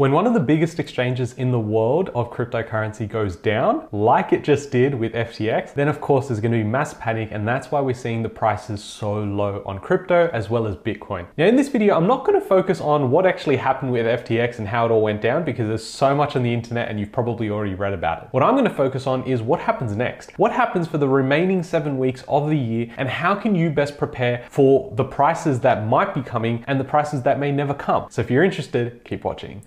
[0.00, 4.42] When one of the biggest exchanges in the world of cryptocurrency goes down, like it
[4.42, 7.82] just did with FTX, then of course there's to be mass panic and that's why
[7.82, 11.26] we're seeing the prices so low on crypto as well as Bitcoin.
[11.36, 14.66] Now in this video, I'm not to focus on what actually happened with FTX and
[14.66, 17.50] how it all went down because there's so much on the internet and you've probably
[17.50, 18.28] already read about it.
[18.30, 20.30] What I'm to focus on is what happens next.
[20.38, 23.98] What happens for the remaining seven weeks of the year and how can you best
[23.98, 28.06] prepare for the prices that might be coming and the prices that may never come.
[28.08, 29.62] So if you're interested, keep watching.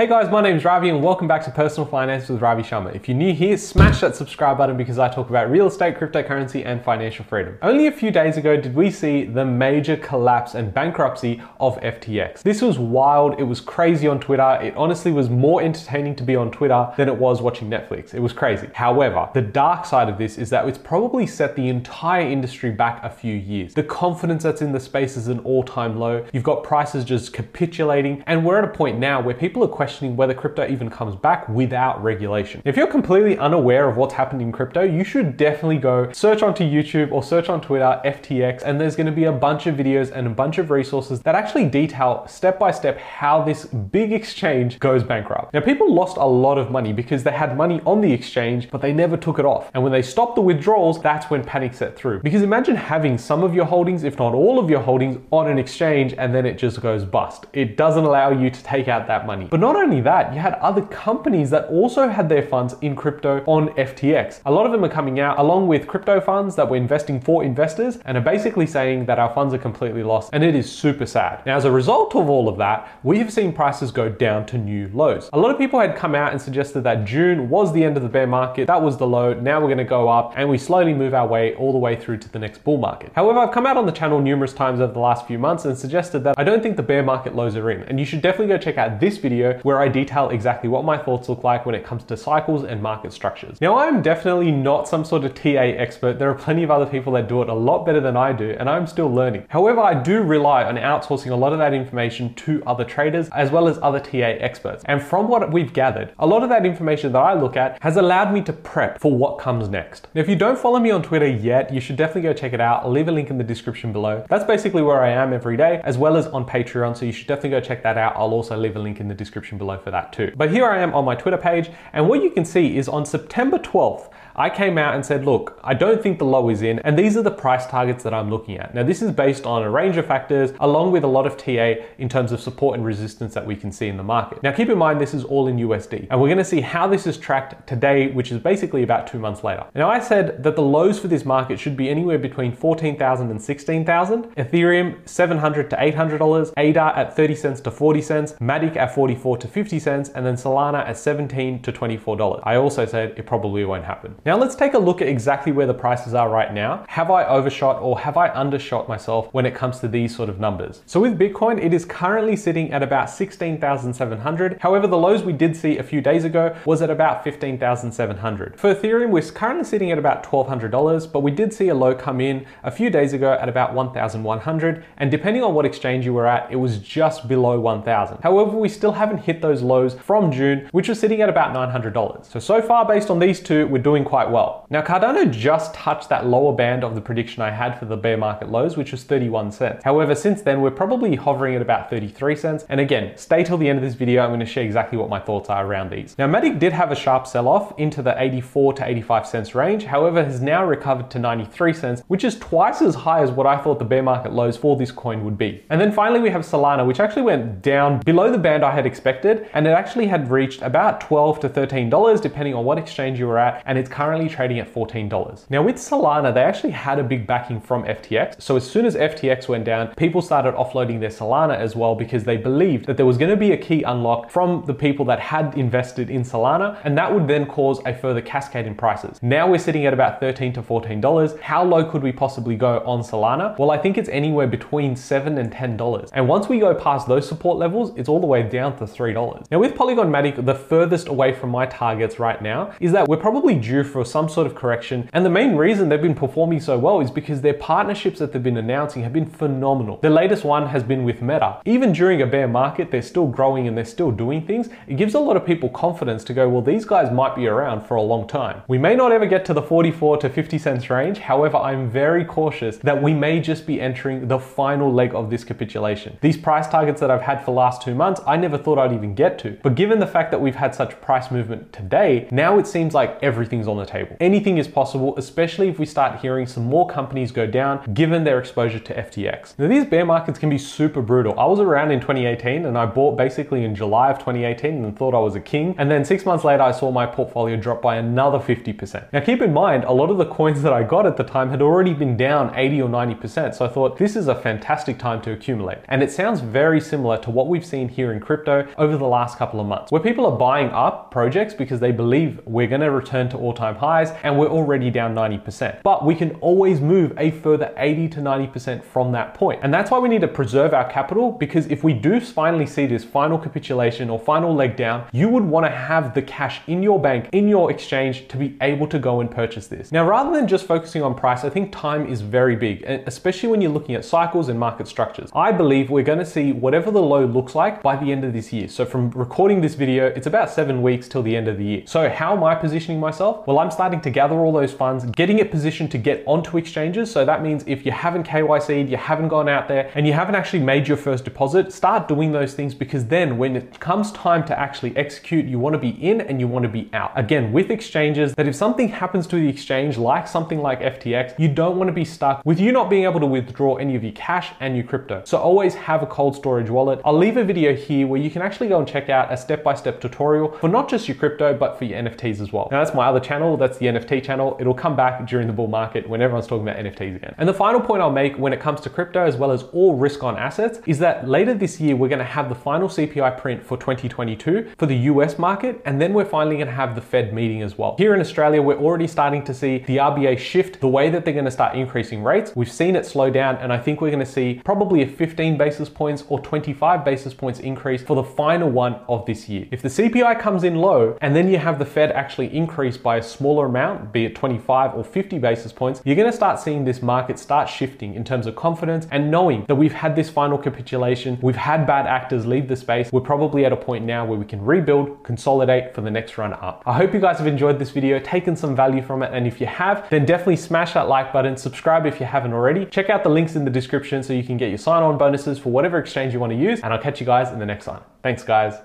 [0.00, 2.96] Hey guys, my name is Ravi and welcome back to Personal Finance with Ravi Sharma.
[2.96, 6.64] If you're new here, smash that subscribe button because I talk about real estate, cryptocurrency,
[6.64, 7.58] and financial freedom.
[7.60, 12.40] Only a few days ago did we see the major collapse and bankruptcy of FTX.
[12.40, 14.58] This was wild, it was crazy on Twitter.
[14.62, 18.14] It honestly was more entertaining to be on Twitter than it was watching Netflix.
[18.14, 18.70] It was crazy.
[18.72, 23.04] However, the dark side of this is that it's probably set the entire industry back
[23.04, 23.74] a few years.
[23.74, 26.24] The confidence that's in the space is an all time low.
[26.32, 29.89] You've got prices just capitulating, and we're at a point now where people are questioning
[30.00, 32.62] whether crypto even comes back without regulation.
[32.64, 36.64] If you're completely unaware of what's happened in crypto, you should definitely go search onto
[36.64, 40.10] YouTube or search on Twitter FTX, and there's going to be a bunch of videos
[40.12, 44.78] and a bunch of resources that actually detail step by step how this big exchange
[44.78, 45.52] goes bankrupt.
[45.52, 48.80] Now, people lost a lot of money because they had money on the exchange, but
[48.80, 49.70] they never took it off.
[49.74, 52.20] And when they stopped the withdrawals, that's when panic set through.
[52.20, 55.58] Because imagine having some of your holdings, if not all of your holdings, on an
[55.58, 57.46] exchange and then it just goes bust.
[57.52, 59.46] It doesn't allow you to take out that money.
[59.50, 63.42] But not only that, you had other companies that also had their funds in crypto
[63.46, 64.40] on FTX.
[64.44, 67.42] A lot of them are coming out along with crypto funds that were investing for
[67.42, 71.06] investors and are basically saying that our funds are completely lost and it is super
[71.06, 71.44] sad.
[71.46, 74.58] Now, as a result of all of that, we have seen prices go down to
[74.58, 75.30] new lows.
[75.32, 78.02] A lot of people had come out and suggested that June was the end of
[78.02, 80.58] the bear market, that was the low, now we're going to go up and we
[80.58, 83.12] slowly move our way all the way through to the next bull market.
[83.14, 85.76] However, I've come out on the channel numerous times over the last few months and
[85.76, 88.48] suggested that I don't think the bear market lows are in and you should definitely
[88.48, 91.74] go check out this video where I detail exactly what my thoughts look like when
[91.74, 93.60] it comes to cycles and market structures.
[93.60, 96.18] Now, I'm definitely not some sort of TA expert.
[96.18, 98.56] There are plenty of other people that do it a lot better than I do,
[98.58, 99.46] and I'm still learning.
[99.48, 103.50] However, I do rely on outsourcing a lot of that information to other traders as
[103.50, 104.82] well as other TA experts.
[104.86, 107.96] And from what we've gathered, a lot of that information that I look at has
[107.96, 110.08] allowed me to prep for what comes next.
[110.14, 112.60] Now, if you don't follow me on Twitter yet, you should definitely go check it
[112.60, 112.82] out.
[112.84, 114.24] I'll leave a link in the description below.
[114.28, 116.96] That's basically where I am every day, as well as on Patreon.
[116.96, 118.14] So you should definitely go check that out.
[118.16, 120.32] I'll also leave a link in the description below for that too.
[120.36, 123.04] But here I am on my Twitter page, and what you can see is on
[123.04, 126.78] September 12th, I came out and said, look, I don't think the low is in,
[126.80, 128.74] and these are the price targets that I'm looking at.
[128.74, 131.74] Now, this is based on a range of factors, along with a lot of TA
[131.98, 134.42] in terms of support and resistance that we can see in the market.
[134.42, 137.06] Now, keep in mind, this is all in USD, and we're gonna see how this
[137.06, 139.64] is tracked today, which is basically about two months later.
[139.74, 143.42] Now, I said that the lows for this market should be anywhere between 14,000 and
[143.42, 149.38] 16,000, Ethereum 700 to $800, ADA at 30 cents to 40 cents, Matic at 44
[149.40, 152.40] to 50 cents, and then Solana at 17 to $24.
[152.44, 154.14] I also said it probably won't happen.
[154.24, 156.84] Now let's take a look at exactly where the prices are right now.
[156.88, 160.40] Have I overshot or have I undershot myself when it comes to these sort of
[160.40, 160.82] numbers?
[160.86, 164.58] So with Bitcoin, it is currently sitting at about 16,700.
[164.60, 168.58] However, the lows we did see a few days ago was at about 15,700.
[168.58, 172.20] For Ethereum, we're currently sitting at about $1,200, but we did see a low come
[172.20, 174.84] in a few days ago at about 1,100.
[174.96, 178.18] And depending on what exchange you were at, it was just below 1,000.
[178.22, 182.26] However, we still haven't hit those lows from June, which was sitting at about $900.
[182.26, 184.66] So, so far based on these two, we're doing quite well.
[184.70, 188.16] Now, Cardano just touched that lower band of the prediction I had for the bear
[188.16, 189.84] market lows, which was 31 cents.
[189.84, 192.64] However, since then, we're probably hovering at about 33 cents.
[192.68, 194.22] And again, stay till the end of this video.
[194.22, 196.16] I'm going to share exactly what my thoughts are around these.
[196.18, 199.84] Now, Matic did have a sharp sell off into the 84 to 85 cents range.
[199.84, 203.56] However, has now recovered to 93 cents, which is twice as high as what I
[203.58, 205.62] thought the bear market lows for this coin would be.
[205.70, 208.86] And then finally, we have Solana, which actually went down below the band I had
[208.86, 209.19] expected.
[209.24, 213.38] And it actually had reached about 12 to $13, depending on what exchange you were
[213.38, 213.62] at.
[213.66, 215.50] And it's currently trading at $14.
[215.50, 218.40] Now with Solana, they actually had a big backing from FTX.
[218.40, 222.24] So as soon as FTX went down, people started offloading their Solana as well because
[222.24, 225.20] they believed that there was going to be a key unlock from the people that
[225.20, 229.18] had invested in Solana, and that would then cause a further cascade in prices.
[229.22, 231.40] Now we're sitting at about 13 to $14.
[231.40, 233.58] How low could we possibly go on Solana?
[233.58, 236.10] Well, I think it's anywhere between 7 and $10.
[236.12, 239.09] And once we go past those support levels, it's all the way down to $3.
[239.14, 239.50] $3.
[239.50, 243.16] Now with Polygon Matic, the furthest away from my targets right now is that we're
[243.16, 245.08] probably due for some sort of correction.
[245.12, 248.42] And the main reason they've been performing so well is because their partnerships that they've
[248.42, 249.98] been announcing have been phenomenal.
[250.02, 251.60] The latest one has been with Meta.
[251.64, 254.68] Even during a bear market, they're still growing and they're still doing things.
[254.86, 257.86] It gives a lot of people confidence to go, well, these guys might be around
[257.86, 258.62] for a long time.
[258.68, 261.18] We may not ever get to the 44 to 50 cents range.
[261.18, 265.44] However, I'm very cautious that we may just be entering the final leg of this
[265.44, 266.18] capitulation.
[266.20, 268.92] These price targets that I've had for the last two months, I never thought I'd
[268.92, 269.58] even get to.
[269.62, 273.18] But given the fact that we've had such price movement today, now it seems like
[273.22, 274.16] everything's on the table.
[274.20, 278.38] Anything is possible, especially if we start hearing some more companies go down given their
[278.38, 279.58] exposure to FTX.
[279.58, 281.38] Now, these bear markets can be super brutal.
[281.38, 285.14] I was around in 2018 and I bought basically in July of 2018 and thought
[285.14, 285.74] I was a king.
[285.78, 289.12] And then six months later, I saw my portfolio drop by another 50%.
[289.12, 291.50] Now, keep in mind, a lot of the coins that I got at the time
[291.50, 293.54] had already been down 80 or 90%.
[293.54, 295.78] So I thought this is a fantastic time to accumulate.
[295.88, 299.38] And it sounds very similar to what we've seen here in crypto over the last
[299.38, 302.90] couple of months, where people are buying up projects because they believe we're going to
[302.90, 305.82] return to all time highs and we're already down 90%.
[305.82, 309.60] But we can always move a further 80 to 90% from that point.
[309.62, 312.86] And that's why we need to preserve our capital because if we do finally see
[312.86, 316.82] this final capitulation or final leg down, you would want to have the cash in
[316.82, 319.92] your bank, in your exchange to be able to go and purchase this.
[319.92, 323.60] Now, rather than just focusing on price, I think time is very big, especially when
[323.60, 325.30] you're looking at cycles and market structures.
[325.34, 328.32] I believe we're going to see whatever the low looks like by the end of
[328.32, 328.68] this year.
[328.68, 331.82] So from recording this video, it's about seven weeks till the end of the year.
[331.86, 333.46] So how am I positioning myself?
[333.46, 337.10] Well, I'm starting to gather all those funds, getting it positioned to get onto exchanges.
[337.10, 340.34] So that means if you haven't KYC'd, you haven't gone out there and you haven't
[340.34, 344.44] actually made your first deposit, start doing those things because then when it comes time
[344.46, 347.12] to actually execute, you want to be in and you want to be out.
[347.16, 351.48] Again, with exchanges, that if something happens to the exchange, like something like FTX, you
[351.48, 354.12] don't want to be stuck with you not being able to withdraw any of your
[354.12, 355.22] cash and your crypto.
[355.24, 357.00] So always have a cold storage wallet.
[357.04, 360.00] I'll leave a video here where you can actually go and check out a step-by-step
[360.00, 362.68] tutorial for not just your crypto, but for your NFTs as well.
[362.70, 364.56] Now that's my other channel, that's the NFT channel.
[364.60, 367.34] It'll come back during the bull market when everyone's talking about NFTs again.
[367.38, 369.94] And the final point I'll make when it comes to crypto as well as all
[369.94, 373.62] risk on assets is that later this year, we're gonna have the final CPI print
[373.64, 377.62] for 2022 for the US market, and then we're finally gonna have the Fed meeting
[377.62, 377.94] as well.
[377.98, 381.34] Here in Australia, we're already starting to see the RBA shift the way that they're
[381.34, 382.52] gonna start increasing rates.
[382.54, 385.88] We've seen it slow down, and I think we're gonna see probably a 15 basis
[385.88, 389.66] points or 25 basis points increase for the final one of this year.
[389.70, 393.16] If the CPI comes in low, and then you have the Fed actually increase by
[393.16, 397.02] a smaller amount, be it 25 or 50 basis points, you're gonna start seeing this
[397.02, 401.38] market start shifting in terms of confidence and knowing that we've had this final capitulation,
[401.42, 404.44] we've had bad actors leave the space, we're probably at a point now where we
[404.44, 406.82] can rebuild, consolidate for the next run up.
[406.86, 409.60] I hope you guys have enjoyed this video, taken some value from it, and if
[409.60, 412.86] you have, then definitely smash that like button, subscribe if you haven't already.
[412.86, 415.58] Check out the links in the description so you can get your sign on bonuses
[415.58, 417.86] for whatever exchange you want to use, and I'll catch you guys in the next
[417.86, 418.09] one.
[418.22, 418.80] Thanks, guys.